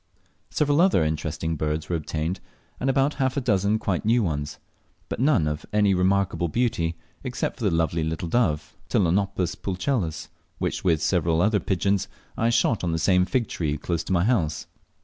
Several 0.49 0.81
other 0.81 1.03
interesting 1.03 1.55
birds 1.55 1.87
were 1.87 1.95
obtained, 1.95 2.39
and 2.79 2.89
about 2.89 3.13
half 3.21 3.37
a 3.37 3.39
dozen 3.39 3.77
quite 3.77 4.03
new 4.03 4.23
ones; 4.23 4.57
but 5.09 5.19
none 5.19 5.47
of 5.47 5.63
any 5.71 5.93
remarkable 5.93 6.47
beauty, 6.47 6.95
except 7.23 7.57
the 7.59 7.69
lovely 7.69 8.03
little 8.03 8.27
dove, 8.27 8.75
Ptilonopus 8.89 9.53
pulchellus, 9.53 10.29
which 10.57 10.83
with 10.83 11.03
several 11.03 11.39
other 11.39 11.59
pigeons 11.59 12.07
I 12.35 12.49
shot 12.49 12.83
on 12.83 12.93
the 12.93 12.97
same 12.97 13.25
fig 13.25 13.47
tree 13.47 13.77
close 13.77 14.03
to 14.05 14.11
my 14.13 14.23
house. 14.23 14.65